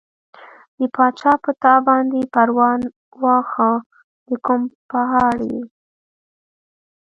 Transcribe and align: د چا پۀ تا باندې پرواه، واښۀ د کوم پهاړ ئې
د 0.77 0.79
چا 1.19 1.31
پۀ 1.41 1.51
تا 1.61 1.73
باندې 1.87 2.21
پرواه، 2.33 2.77
واښۀ 3.23 3.71
د 4.27 4.29
کوم 4.45 4.61
پهاړ 4.89 5.37
ئې 5.49 5.61